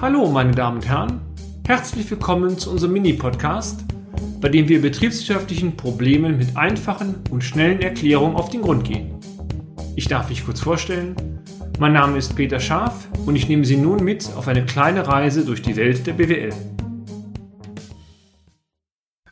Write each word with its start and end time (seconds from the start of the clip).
Hallo, 0.00 0.28
meine 0.28 0.50
Damen 0.50 0.78
und 0.78 0.88
Herren. 0.88 1.20
Herzlich 1.66 2.10
willkommen 2.10 2.58
zu 2.58 2.70
unserem 2.70 2.92
Mini-Podcast, 2.92 3.84
bei 4.40 4.48
dem 4.50 4.68
wir 4.68 4.82
betriebswirtschaftlichen 4.82 5.76
Problemen 5.76 6.36
mit 6.36 6.56
einfachen 6.56 7.14
und 7.30 7.42
schnellen 7.42 7.80
Erklärungen 7.80 8.36
auf 8.36 8.50
den 8.50 8.60
Grund 8.62 8.84
gehen. 8.84 9.18
Ich 9.96 10.06
darf 10.08 10.28
mich 10.28 10.44
kurz 10.44 10.60
vorstellen. 10.60 11.16
Mein 11.78 11.94
Name 11.94 12.18
ist 12.18 12.36
Peter 12.36 12.60
Scharf 12.60 13.08
und 13.24 13.36
ich 13.36 13.48
nehme 13.48 13.64
Sie 13.64 13.76
nun 13.76 14.04
mit 14.04 14.28
auf 14.36 14.48
eine 14.48 14.66
kleine 14.66 15.06
Reise 15.06 15.44
durch 15.44 15.62
die 15.62 15.76
Welt 15.76 16.06
der 16.06 16.12
BWL. 16.12 16.52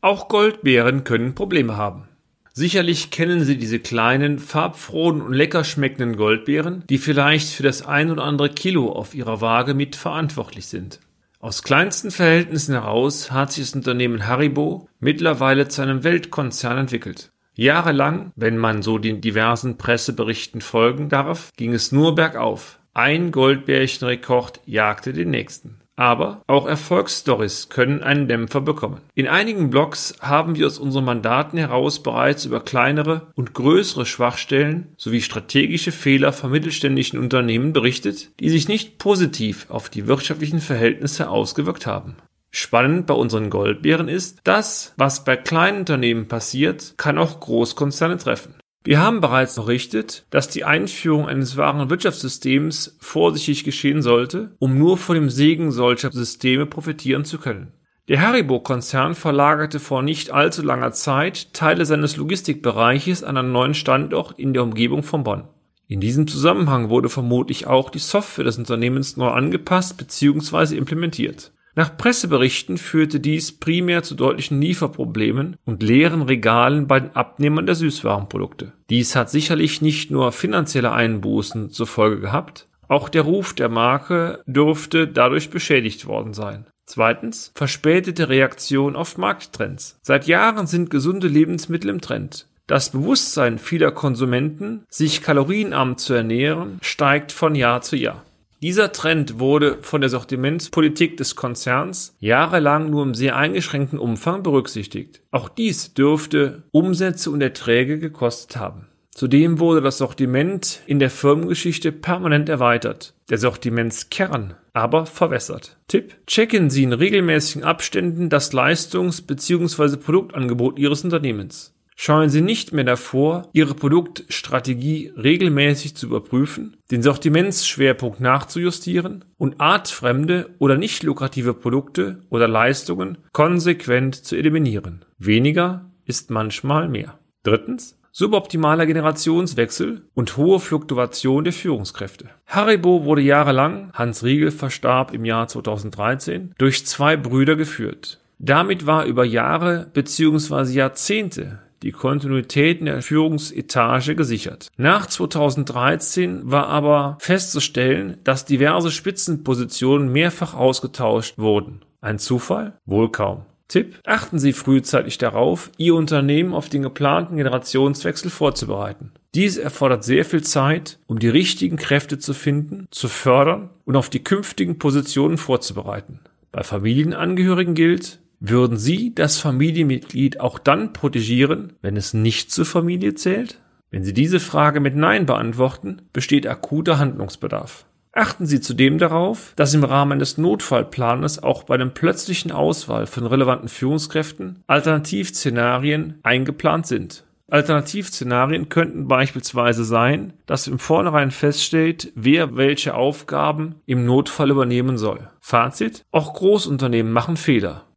Auch 0.00 0.28
Goldbeeren 0.28 1.04
können 1.04 1.34
Probleme 1.34 1.76
haben. 1.76 2.08
Sicherlich 2.56 3.10
kennen 3.10 3.42
Sie 3.42 3.58
diese 3.58 3.80
kleinen, 3.80 4.38
farbfrohen 4.38 5.20
und 5.20 5.32
lecker 5.32 5.64
schmeckenden 5.64 6.16
Goldbeeren, 6.16 6.84
die 6.88 6.98
vielleicht 6.98 7.50
für 7.50 7.64
das 7.64 7.84
ein 7.84 8.12
oder 8.12 8.22
andere 8.22 8.48
Kilo 8.48 8.92
auf 8.92 9.12
Ihrer 9.12 9.40
Waage 9.40 9.74
mitverantwortlich 9.74 10.66
sind. 10.66 11.00
Aus 11.40 11.64
kleinsten 11.64 12.12
Verhältnissen 12.12 12.74
heraus 12.74 13.32
hat 13.32 13.50
sich 13.50 13.64
das 13.64 13.74
Unternehmen 13.74 14.28
Haribo 14.28 14.88
mittlerweile 15.00 15.66
zu 15.66 15.82
einem 15.82 16.04
Weltkonzern 16.04 16.78
entwickelt. 16.78 17.32
Jahrelang, 17.56 18.30
wenn 18.36 18.56
man 18.56 18.82
so 18.82 18.98
den 18.98 19.20
diversen 19.20 19.76
Presseberichten 19.76 20.60
folgen 20.60 21.08
darf, 21.08 21.50
ging 21.56 21.74
es 21.74 21.90
nur 21.90 22.14
bergauf. 22.14 22.78
Ein 22.94 23.32
Goldbärchenrekord 23.32 24.60
jagte 24.64 25.12
den 25.12 25.30
nächsten. 25.30 25.80
Aber 25.96 26.42
auch 26.46 26.66
Erfolgsstories 26.66 27.68
können 27.68 28.02
einen 28.02 28.26
Dämpfer 28.26 28.60
bekommen. 28.60 29.00
In 29.14 29.28
einigen 29.28 29.70
Blogs 29.70 30.14
haben 30.20 30.56
wir 30.56 30.66
aus 30.66 30.78
unseren 30.78 31.04
Mandaten 31.04 31.56
heraus 31.56 32.02
bereits 32.02 32.44
über 32.44 32.60
kleinere 32.60 33.28
und 33.36 33.54
größere 33.54 34.04
Schwachstellen 34.04 34.92
sowie 34.96 35.20
strategische 35.20 35.92
Fehler 35.92 36.32
von 36.32 36.50
mittelständischen 36.50 37.18
Unternehmen 37.18 37.72
berichtet, 37.72 38.32
die 38.40 38.50
sich 38.50 38.66
nicht 38.66 38.98
positiv 38.98 39.66
auf 39.68 39.88
die 39.88 40.08
wirtschaftlichen 40.08 40.60
Verhältnisse 40.60 41.30
ausgewirkt 41.30 41.86
haben. 41.86 42.16
Spannend 42.50 43.06
bei 43.06 43.14
unseren 43.14 43.50
Goldbeeren 43.50 44.08
ist, 44.08 44.38
das, 44.44 44.94
was 44.96 45.24
bei 45.24 45.36
kleinen 45.36 45.80
Unternehmen 45.80 46.28
passiert, 46.28 46.94
kann 46.96 47.18
auch 47.18 47.40
Großkonzerne 47.40 48.16
treffen. 48.16 48.54
Wir 48.86 49.00
haben 49.00 49.22
bereits 49.22 49.54
berichtet, 49.54 50.26
dass 50.28 50.50
die 50.50 50.64
Einführung 50.64 51.26
eines 51.26 51.56
wahren 51.56 51.88
Wirtschaftssystems 51.88 52.98
vorsichtig 53.00 53.64
geschehen 53.64 54.02
sollte, 54.02 54.54
um 54.58 54.78
nur 54.78 54.98
von 54.98 55.14
dem 55.14 55.30
Segen 55.30 55.72
solcher 55.72 56.12
Systeme 56.12 56.66
profitieren 56.66 57.24
zu 57.24 57.38
können. 57.38 57.72
Der 58.08 58.20
Haribo-Konzern 58.20 59.14
verlagerte 59.14 59.80
vor 59.80 60.02
nicht 60.02 60.30
allzu 60.30 60.60
langer 60.60 60.92
Zeit 60.92 61.54
Teile 61.54 61.86
seines 61.86 62.18
Logistikbereiches 62.18 63.24
an 63.24 63.38
einen 63.38 63.52
neuen 63.52 63.72
Standort 63.72 64.38
in 64.38 64.52
der 64.52 64.62
Umgebung 64.62 65.02
von 65.02 65.24
Bonn. 65.24 65.48
In 65.86 66.00
diesem 66.00 66.26
Zusammenhang 66.26 66.90
wurde 66.90 67.08
vermutlich 67.08 67.66
auch 67.66 67.88
die 67.88 67.98
Software 67.98 68.44
des 68.44 68.58
Unternehmens 68.58 69.16
neu 69.16 69.28
angepasst 69.28 69.96
bzw. 69.96 70.76
implementiert. 70.76 71.53
Nach 71.76 71.96
Presseberichten 71.96 72.78
führte 72.78 73.18
dies 73.18 73.52
primär 73.52 74.02
zu 74.02 74.14
deutlichen 74.14 74.60
Lieferproblemen 74.60 75.56
und 75.64 75.82
leeren 75.82 76.22
Regalen 76.22 76.86
bei 76.86 77.00
den 77.00 77.16
Abnehmern 77.16 77.66
der 77.66 77.74
Süßwarenprodukte. 77.74 78.72
Dies 78.90 79.16
hat 79.16 79.28
sicherlich 79.30 79.82
nicht 79.82 80.10
nur 80.10 80.30
finanzielle 80.30 80.92
Einbußen 80.92 81.70
zur 81.70 81.86
Folge 81.86 82.20
gehabt, 82.20 82.68
auch 82.88 83.08
der 83.08 83.22
Ruf 83.22 83.54
der 83.54 83.68
Marke 83.68 84.42
dürfte 84.46 85.08
dadurch 85.08 85.50
beschädigt 85.50 86.06
worden 86.06 86.34
sein. 86.34 86.66
Zweitens, 86.86 87.50
verspätete 87.54 88.28
Reaktion 88.28 88.94
auf 88.94 89.16
Markttrends. 89.16 89.98
Seit 90.02 90.26
Jahren 90.26 90.66
sind 90.66 90.90
gesunde 90.90 91.28
Lebensmittel 91.28 91.88
im 91.90 92.00
Trend. 92.00 92.46
Das 92.66 92.90
Bewusstsein 92.90 93.58
vieler 93.58 93.90
Konsumenten, 93.90 94.84
sich 94.88 95.22
kalorienarm 95.22 95.98
zu 95.98 96.14
ernähren, 96.14 96.78
steigt 96.82 97.32
von 97.32 97.54
Jahr 97.54 97.82
zu 97.82 97.96
Jahr. 97.96 98.22
Dieser 98.64 98.92
Trend 98.92 99.40
wurde 99.40 99.76
von 99.82 100.00
der 100.00 100.08
Sortimentspolitik 100.08 101.18
des 101.18 101.36
Konzerns 101.36 102.16
jahrelang 102.18 102.88
nur 102.88 103.02
im 103.02 103.12
sehr 103.12 103.36
eingeschränkten 103.36 103.98
Umfang 103.98 104.42
berücksichtigt. 104.42 105.20
Auch 105.30 105.50
dies 105.50 105.92
dürfte 105.92 106.62
Umsätze 106.70 107.30
und 107.30 107.42
Erträge 107.42 107.98
gekostet 107.98 108.56
haben. 108.56 108.86
Zudem 109.10 109.58
wurde 109.58 109.82
das 109.82 109.98
Sortiment 109.98 110.80
in 110.86 110.98
der 110.98 111.10
Firmengeschichte 111.10 111.92
permanent 111.92 112.48
erweitert, 112.48 113.12
der 113.28 113.36
Sortimentskern 113.36 114.54
aber 114.72 115.04
verwässert. 115.04 115.76
Tipp: 115.86 116.16
Checken 116.26 116.70
Sie 116.70 116.84
in 116.84 116.94
regelmäßigen 116.94 117.64
Abständen 117.64 118.30
das 118.30 118.54
Leistungs- 118.54 119.20
bzw. 119.20 119.98
Produktangebot 119.98 120.78
Ihres 120.78 121.04
Unternehmens 121.04 121.74
scheuen 121.94 122.30
Sie 122.30 122.40
nicht 122.40 122.72
mehr 122.72 122.84
davor, 122.84 123.48
Ihre 123.52 123.74
Produktstrategie 123.74 125.12
regelmäßig 125.16 125.96
zu 125.96 126.06
überprüfen, 126.06 126.76
den 126.90 127.02
Sortimentsschwerpunkt 127.02 128.20
nachzujustieren 128.20 129.24
und 129.36 129.60
artfremde 129.60 130.50
oder 130.58 130.76
nicht 130.76 131.02
lukrative 131.02 131.54
Produkte 131.54 132.22
oder 132.30 132.48
Leistungen 132.48 133.18
konsequent 133.32 134.16
zu 134.16 134.36
eliminieren. 134.36 135.04
Weniger 135.18 135.90
ist 136.04 136.30
manchmal 136.30 136.88
mehr. 136.88 137.18
Drittens, 137.42 137.98
suboptimaler 138.12 138.86
Generationswechsel 138.86 140.02
und 140.14 140.36
hohe 140.36 140.60
Fluktuation 140.60 141.44
der 141.44 141.52
Führungskräfte. 141.52 142.30
Haribo 142.46 143.04
wurde 143.04 143.22
jahrelang, 143.22 143.90
Hans 143.92 144.22
Riegel 144.22 144.52
verstarb 144.52 145.12
im 145.12 145.24
Jahr 145.24 145.48
2013, 145.48 146.54
durch 146.56 146.86
zwei 146.86 147.16
Brüder 147.16 147.56
geführt. 147.56 148.20
Damit 148.38 148.86
war 148.86 149.04
über 149.04 149.24
Jahre 149.24 149.90
bzw. 149.92 150.72
Jahrzehnte 150.72 151.60
die 151.82 151.92
Kontinuität 151.92 152.80
in 152.80 152.86
der 152.86 153.02
Führungsetage 153.02 154.14
gesichert. 154.14 154.68
Nach 154.76 155.06
2013 155.06 156.50
war 156.50 156.68
aber 156.68 157.18
festzustellen, 157.20 158.18
dass 158.24 158.44
diverse 158.44 158.90
Spitzenpositionen 158.90 160.10
mehrfach 160.10 160.54
ausgetauscht 160.54 161.38
wurden. 161.38 161.80
Ein 162.00 162.18
Zufall? 162.18 162.78
Wohl 162.86 163.10
kaum. 163.10 163.42
Tipp: 163.68 163.98
Achten 164.04 164.38
Sie 164.38 164.52
frühzeitig 164.52 165.18
darauf, 165.18 165.70
Ihr 165.78 165.94
Unternehmen 165.94 166.52
auf 166.52 166.68
den 166.68 166.82
geplanten 166.82 167.36
Generationswechsel 167.36 168.30
vorzubereiten. 168.30 169.12
Dies 169.34 169.56
erfordert 169.56 170.04
sehr 170.04 170.24
viel 170.24 170.42
Zeit, 170.42 170.98
um 171.06 171.18
die 171.18 171.28
richtigen 171.28 171.76
Kräfte 171.76 172.18
zu 172.18 172.34
finden, 172.34 172.86
zu 172.90 173.08
fördern 173.08 173.70
und 173.84 173.96
auf 173.96 174.10
die 174.10 174.22
künftigen 174.22 174.78
Positionen 174.78 175.38
vorzubereiten. 175.38 176.20
Bei 176.52 176.62
Familienangehörigen 176.62 177.74
gilt, 177.74 178.20
würden 178.50 178.76
Sie 178.76 179.14
das 179.14 179.38
Familienmitglied 179.38 180.40
auch 180.40 180.58
dann 180.58 180.92
protegieren, 180.92 181.74
wenn 181.82 181.96
es 181.96 182.14
nicht 182.14 182.50
zur 182.50 182.66
Familie 182.66 183.14
zählt? 183.14 183.60
Wenn 183.90 184.04
Sie 184.04 184.12
diese 184.12 184.40
Frage 184.40 184.80
mit 184.80 184.96
Nein 184.96 185.24
beantworten, 185.24 186.02
besteht 186.12 186.46
akuter 186.46 186.98
Handlungsbedarf. 186.98 187.86
Achten 188.12 188.46
Sie 188.46 188.60
zudem 188.60 188.98
darauf, 188.98 189.54
dass 189.56 189.74
im 189.74 189.82
Rahmen 189.82 190.18
des 190.18 190.38
Notfallplanes 190.38 191.42
auch 191.42 191.64
bei 191.64 191.76
der 191.76 191.86
plötzlichen 191.86 192.52
Auswahl 192.52 193.06
von 193.06 193.26
relevanten 193.26 193.68
Führungskräften 193.68 194.62
Alternativszenarien 194.66 196.20
eingeplant 196.22 196.86
sind. 196.86 197.24
Alternativszenarien 197.50 198.68
könnten 198.68 199.06
beispielsweise 199.06 199.84
sein, 199.84 200.32
dass 200.46 200.66
im 200.66 200.78
Vornherein 200.78 201.30
feststeht, 201.30 202.12
wer 202.14 202.56
welche 202.56 202.94
Aufgaben 202.94 203.76
im 203.86 204.06
Notfall 204.06 204.50
übernehmen 204.50 204.96
soll. 204.96 205.28
Fazit: 205.40 206.04
Auch 206.10 206.34
Großunternehmen 206.34 207.12
machen 207.12 207.36
Fehler. 207.36 207.84